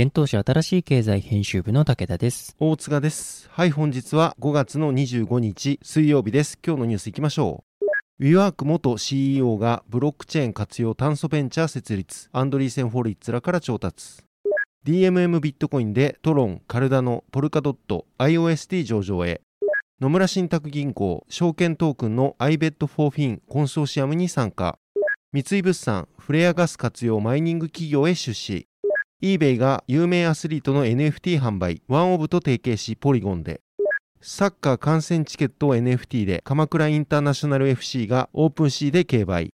[0.00, 2.54] 現当社新しい経済編集部の武田です。
[2.60, 3.48] 大塚です。
[3.50, 6.56] はい、本日は5月の25日水曜日です。
[6.64, 7.64] 今日のニュースいきましょ
[8.20, 8.24] う。
[8.24, 12.28] WeWork 元 CEO がブロックチェーン活用炭素ベンチャー設立。
[12.30, 14.22] アンドリーセン・フォリッツらから調達。
[14.86, 19.40] DMM ビットコインでトロン、カルダノ、ポルカドット、IOST 上場へ。
[20.00, 24.78] 野村信託銀行、証券トークンの iBet4Fin コンソーシアムに参加。
[25.32, 28.68] 三井物産、フレアガス活用マイニング企業へ出資。
[29.20, 33.60] eBay が有名アスリートの NFT 販売、ワンオブと提携しポリゴンで。
[34.20, 39.50] サッカー観戦チケットを NFT で鎌倉インターナショナル FC がオープンシーで競売。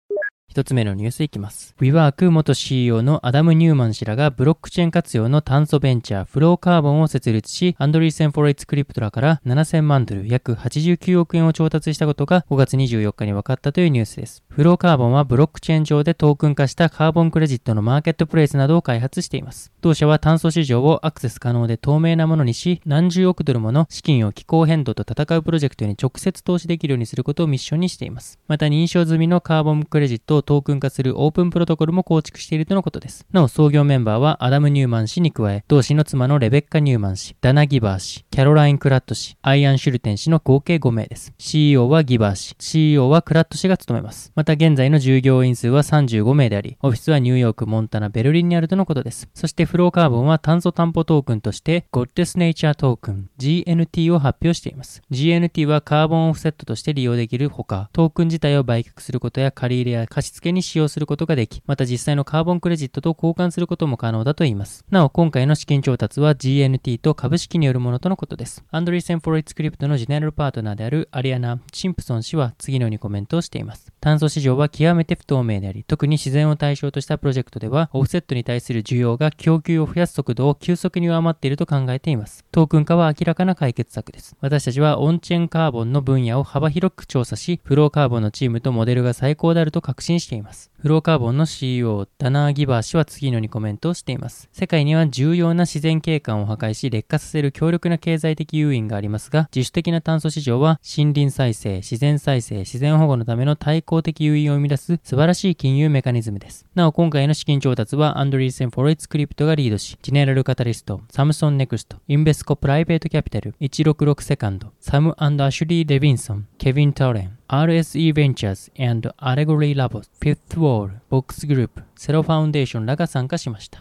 [0.49, 1.75] 一つ目のニュースいきます。
[1.79, 14.43] WeWork 元 CEO のアダム・ニューマン氏らがブロックチェーン活用の炭素ベンチャーフローカーボンを設立し、アンドリーセン・ホロウィッツ・クリプトらから7000万ドル約89億円を調達したことが5月24日に分かったというニュースです。
[14.49, 19.71] フローカーボンはブロックチェーン上でトークン化したカーボンクレジットのマーケットプレイスなどを開発しています。
[19.81, 28.39] 同社は炭素市場をアクセス可能で透明なものにし、何十億ドルもの資金を気候変動と戦うプロジェクトに直接投資できるようにすることをミッションにしています。
[28.47, 33.25] また認証済みのカーボンクレジットをトークン化するオープンプロトコルも構築しているとのことです。
[33.31, 41.33] なお創業メンバーはアダム・ニューマン氏に加え、同氏の妻のレベッカ・ニューマン氏、ダナ・ギバー氏、キャロライン・クラット氏、アイアン・シュルテン氏の合計5名です。
[41.37, 44.31] CEO はギバー氏、CEO はクラット氏が務めます。
[44.35, 49.29] また現在の従業員数は35名であり、オフィスはニューヨーク、モンタナ、ベルリンにあるとのことです。
[49.33, 55.01] そしてフローカーボンは炭素担保トークンとして Goddess Nature トークン GNT を発表しています。
[55.11, 64.85] GNT はカーボンオフセットとして利用できるほか、トークン自体を売却することや借り入れや貸付に使用することができ、また実際のカーボンクレジットと交換することも可能だといいます。
[64.89, 68.63] なお、今回の資金調達は GNT と株式によるものとのことです。
[68.71, 73.91] アンドリーセン・フォロイツクリプトのジェネラルパートナーであるアリアナ・シンプソン氏は次のようにコメントをしています。
[74.01, 82.45] 炭素市場は極めて不透明であり、特に自然を対象としたプロジェクトでは、オフセットに対する需要が供給を増やす速度を急速に上回っていると考えています。
[82.51, 84.35] トークン化は明らかな解決策です。
[84.39, 90.71] 私たちはオンチェーンカーボンの分野を幅広く調査し、フローカーボンのチームとモデルが最高であると確信しています。
[90.81, 94.47] フローカーボンの CEO、ダナー・ギバー氏は次のようにコメントをしています。
[94.53, 106.65] 世界には重要な自然景観を破壊し劣化させる強力な経済的誘因がありますが、自主的な炭素市場は森林再生、自然再生、自然保護のための対抗的誘因を生み出す素晴らしい金融メカニズムです。
[106.75, 123.79] なお、今回の資金調達はアンドリーセン・フォロイツ・クリプトがリードし、ジェネラル・カタリスト、サムソン・ネクスト、インベスコ・プライベート・キャピタル、166セカンド、サムアシュリー・レビンソン、ケビン・トーレン、RSE Ventures and Allegory Labs、Fifth Wall、Box Group、セロファウンデーションらが参加しました。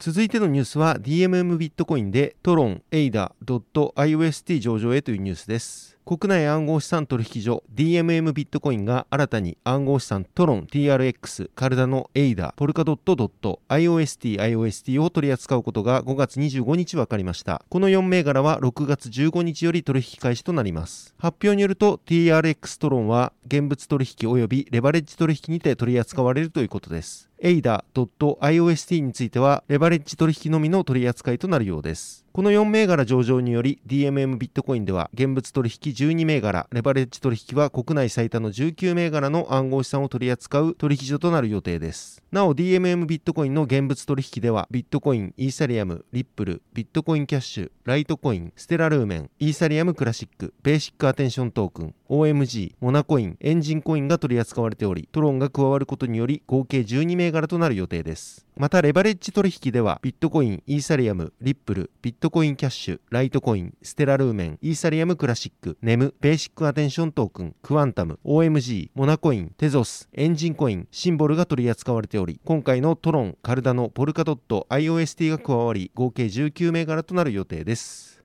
[0.00, 5.98] 続いてのニュースは DMM ビットコインでトロン、エイダ、ドット、IOST 上場へというニュースです。
[6.04, 17.64] 国内暗号資産取引所 DMM ビットコインが新たに暗号資産トロン TRX カルダノエイダポルカドットドット IOST IOST を取り扱うことが5月25日分かりました。
[17.68, 21.14] この4銘柄は6月15日より取引開始となります。
[21.18, 27.30] 発表によると TRX トロンは現物取引及びレバレッジ取引にて取り扱われるということです。
[27.38, 32.21] エイダ .IOST についてはレバレッジ取引のみの取り扱いとなるようです。
[32.34, 42.22] この4銘柄上場により DMM ビットコインでは現物取引12銘柄、レバレッジ取引は国内最多の19銘柄の暗号資産を取り扱う取引所となる予定です。
[42.32, 58.46] なお DMM ビットコインの現物取引ではビットコイン、イーサリアム、リップル、ビットコインキャッシュ、ライトコイン、ステラルーメン、イーサリアムクラシック、ベーシックアテンショントークン、OMG、モナコイン、エンジンコインが取り扱われており、トロンが加わることにより合計12銘柄となる予定です。
[58.56, 78.22] また、レバレッジ取引では、ビットコイン、イーサリアム、リップル、ビットコインキャッシュ、ライトコイン、ステラルーメン、イーサリアムクラシック、ネム、ベーシックアテンショントークン、クワンタム、OMG、モナコイン、テゾス、エンジンコイン、シンボルが取り扱われており、今回のトロン、カルダノ、ポルカドット、IOST が加わり、合計19銘柄となる予定です。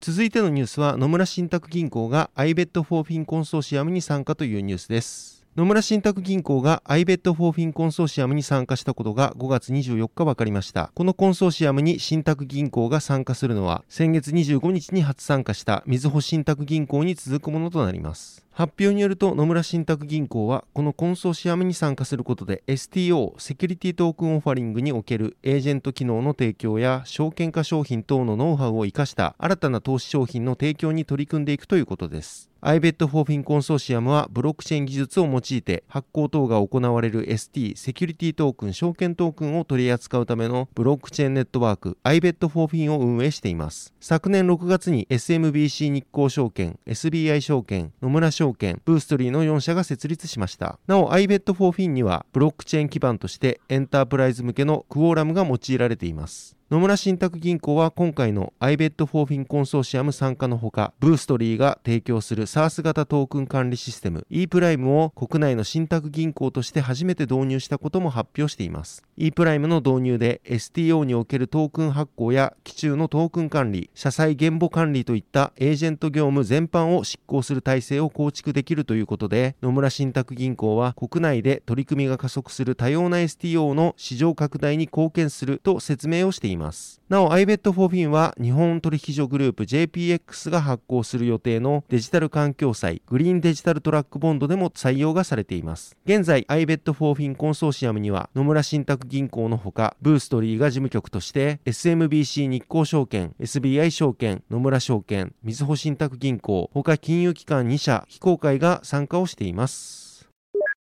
[0.00, 5.43] 続いてのニュースは野村信託銀行が iBet for Fin コンソーシアムに参加というニュースです。
[5.56, 10.90] 野村信託銀行が iBet for Fin コンソーシアムに参加したことが5月24日分かりました。
[10.96, 18.43] このコンソーシアムに信託銀行が参加するのは先月25日に初参加したみずほ信託銀行に続くものとなります。
[18.56, 32.54] 発表によると野村信託銀行はこのコンソーシアムに参加することで STO セキュリティトークンオファリングにおけるエージェント機能の提供や証券化商品等のノウハウを生かした新たな投資商品の提供に取り組んでいくということです。
[32.64, 43.92] iBet for Fin コンソーシアムはブロックチェーン技術を用いて発行等が行われる ST セキュリティトークン証券トークンを取り扱うためのブロックチェーンネットワーク iBet for Fin を運営しています。
[44.00, 50.78] 昨年6月に SMBC 日興証券、SBI 証券、野村証証券、ブーストリーの4社が設立しました。
[50.86, 56.53] なお iBet4Fin にはブロックチェーン基盤としてエンタープライズ向けのクオーラムが用いられています。
[56.74, 69.04] 野村信託銀行は今回の iBet for Fin コンソーシアム参加のほか、ブーストリーが提供する SARS 型トークン管理システム e プライムを国内の信託銀行として初めて導入したことも発表しています。
[69.16, 86.63] e プライムの導入で STO におけるトークン発行や基中のトークン管理、社債現母管理といったエージェント業務全般を執行する体制を構築できるということで、野村信託銀行は国内で取り組みが加速する多様な STO の市場拡大に貢献すると説明をしています。
[87.08, 95.96] なお iBet for Fin は日本取引所グループ JPX が発行する予定のデジタル環境債グリーンデジタルトラックボンドでも採用がされています。
[96.06, 110.03] 現在 iBet for Fin コンソーシアムには野村信託銀行のほかブーストリーが事務局として SMBC 日興証券、SBI 証券、野村証券、みずほ信託銀行、他金融機関2社、非公開が参加をしています。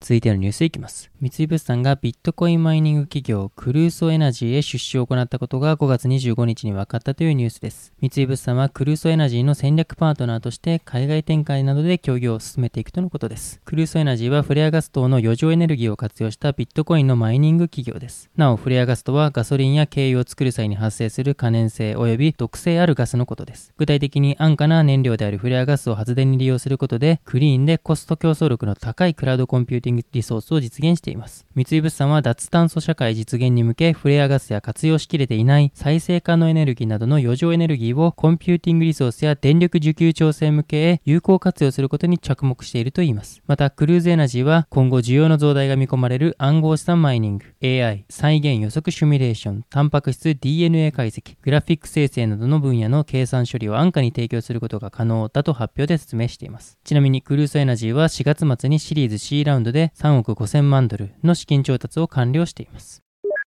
[0.05, 1.11] 続いてのニュースいきます。
[1.23, 7.95] 三井物産がビットコインマイニング企業クルーソエナジーへ出資を行ったことが5月25日に分かったというニュースです。
[8.03, 13.63] 三井物産はクルーソエナジーの戦略パートナーとして海外展開などで協業を進めていくとのことです。
[13.65, 18.29] クルーソエナジーはフレアガス等の余剰エネルギーを活用したビットコインのマイニング企業です。
[18.37, 23.73] なお、フレアガスとはガソリンや軽油を作る際に発生する可燃性及び毒性あるガスのことです。
[23.79, 31.47] 具体的に安価な燃料であるフレアガスを発電に利用することで、クリーンでコスト競争力の高いクラウドコンピューティングリソースを実現しています。
[31.55, 43.43] 三井物産は脱炭素社会実現に向け、フレアガスや活用しきれていない再生可能エネルギーなどの余剰エネルギーをコンピューティングリソースや電力需給調整向けへ有効活用することに着目しているといいます。
[43.47, 56.79] また、クルーソエナジーは今後需要の増大が見込まれる暗号資産マイニング、AI、再現予測シミュレーション、タンパク質 DNA 解析、グラフィック生成などの分野の計算処理を安価に提供することが可能だと発表で説明しています。
[56.85, 63.04] ちなみにクルーソエナジーは4月末にシリーズ C ラウンドで3億5000万ドルの資金調達を完了しています。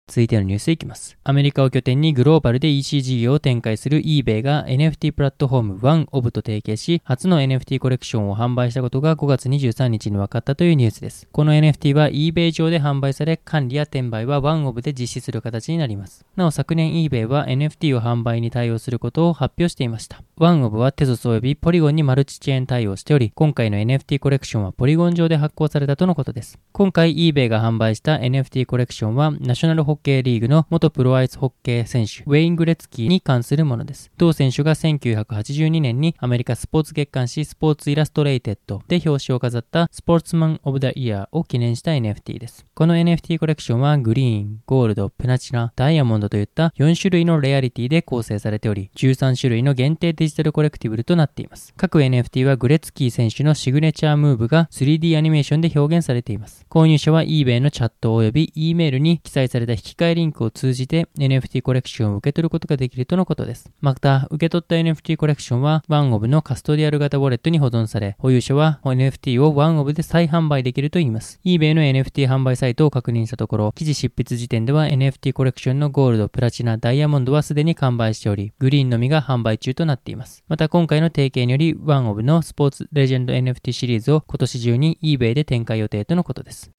[0.08, 1.18] 続いてのニュースいきます。
[1.24, 11.30] アメリカを拠点にグローバルで EC 事業を展開する eBay が NFT プラットフォーム OneOf と提携し、初の NFT コレクションを販売したことが5月23日に分かったというニュースです。
[11.32, 16.26] この NFT は eBay 上で販売され、管理や転売は OneOf で実施する形になります。
[16.36, 20.22] なお昨年 eBay は NFT を販売に対応することを発表していました。
[20.38, 26.60] OneOf はテゾス及びポリゴンにマルチチェーン対応しており、今回の NFT コレクションはポリゴン上で発行されたとのことです。
[26.74, 34.10] 今回 eBay が販売した NFT コレクションはナショナルホッケーリーグの元プロアイスホッケー選手、ウェイン・グレツキーに関するものです。
[34.18, 42.66] 同選手が1982年にアメリカスポーツ月刊誌スポーツイラストレイテッドで表紙を飾ったスポーツマン・オブ・ザ・イヤーを記念した NFT です。
[42.74, 51.74] この NFT コレクションはグリーン、ゴールド、プラチナ、ダイヤモンドといった4種類のレアリティで構成されており、13種類の限定デジタルコレクティブルとなっています。
[51.76, 56.66] 各 NFT はグレツキー選手のシグネチャームーブが 3D アニメーションで表現されています。
[56.70, 63.72] 購入者は eBay のチャット及び E メールに記載されたき換えリンクを通じて NFT コレクションを受け取ることができるとのことです。
[63.82, 71.40] また、受け取った NFT コレクションは、ワンオブのカストディアル型ウォレットに保存され、保有者は NFT をワンオブで再販売できるといいます。
[71.46, 80.44] eBay の NFT 販売サイトを確認したところ、記事執筆時点では NFT コレクションのゴールド、プラチナ、ダイヤモンドはすでに完売しており、グリーンのみが販売中となっています。
[80.48, 86.72] また、今回の提携により、ワンオブのスポーツレジェンド NFT シリーズを今年中に eBay で展開予定とのことです。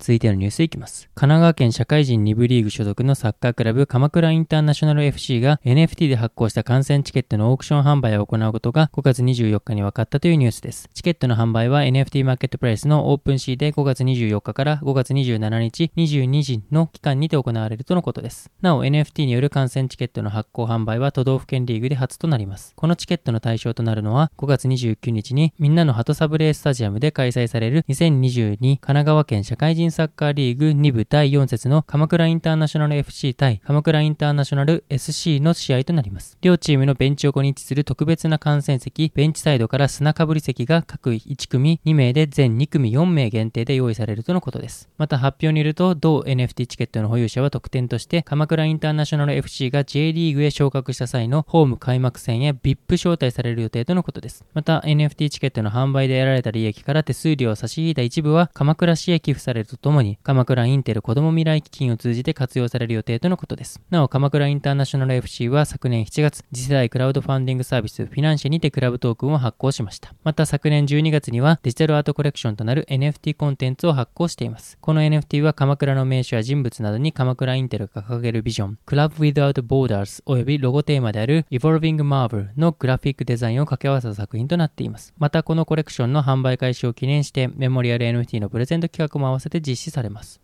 [0.00, 1.10] 続いてのニュースいきます。
[1.16, 10.88] 神奈川県社会人2部リーグ所属のサッカークラブ鎌倉インターナショナル FC が NFT で発行した観戦チケットのオークション販売を行うことが5月24日に分かったというニュースです。
[10.94, 18.52] チケットの販売は NFT マーケットプレイスのオープンシーで5月24日から5月27日22時の期間にて行われるとのことです。
[18.60, 22.72] なお NFT による観戦チケットの発行販売は都道府県リーグで初となります。
[22.76, 36.38] このチケットの対象となるのは5月29日にみんなの鳩サブレースタジアムで開催される2022神奈川県社会人サッカーリーグ2部第4節の鎌倉インターナショナル FC 対鎌倉インターナショナル SC の試合となります。
[36.40, 44.88] 両チームのベンチ横に位置する特別な観戦席、ベンチサイドから砂かぶり席が各1組2名で全2組4名限定で用意されるとのことです。
[44.98, 54.44] また発表によると、同 NFT チケットの保有者は特典として鎌倉インターナショナル FC が J リーグへ昇格した際のホーム開幕戦へ VIP 招待される予定とのことです。
[54.54, 63.80] また NFT チケットの販売で得られた利益から手数料を差し引いた一部は鎌倉市へ寄付されるとともに鎌倉インテル子ども未来基金を通じて活用される予定とのことです。
[63.90, 70.14] なお、鎌倉インターナショナル FC は昨年7月、次世代クラウドファンディングサービスフィナンシェにてクラブトークンを発行しました。
[70.24, 74.78] また昨年12月にはデジタルアートコレクションとなる NFT コンテンツを発行しています。
[74.80, 85.14] この NFT は鎌倉の名所や人物などに鎌倉インテルが掲げるビジョン、Club Without Borders 及びロゴテーマである Evolving Marvel のグラフィックデザインを掛け合わせた作品となっています。
[85.18, 90.40] またこのコレクションの販売開始を記念してメモリアル NFT のプレゼント企画も合わせて実施されます。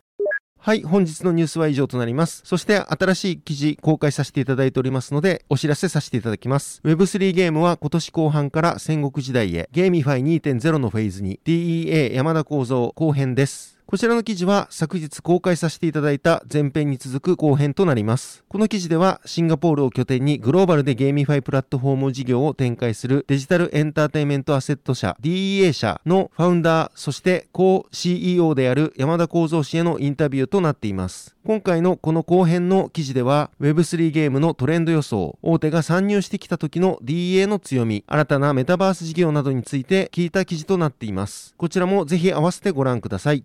[0.59, 2.41] はい、本日のニュースは以上となります。
[2.47, 6.81] そして新しい記事公開させていただいておりますので、お知らせさせていただきます。
[6.85, 13.74] Web3 ゲームは今年後半から戦国時代へ、ゲーミファイ2.0のフェーズに、DEA 山田耕三後編です。
[13.87, 18.43] こちらの記事は昨日公開させていただいた前編に続く後編となります。
[18.49, 31.37] この記事ではシンガポールを拠点にグローバルでゲーミファイプラットフォーム事業を展開するデジタルエンターテインメントアセット社 DEA 社のファウンダー、そしてー CEO である山田幸三氏へのインタビューとなっています。
[31.45, 41.55] 今回のこの後編の記事では Web3 ゲームのトレンド予想、大手が参入してきた時の DEA の強み、新たなメタバース事業などについて聞いた記事となっています。
[41.59, 43.45] こちらもぜひ合わせてご覧ください。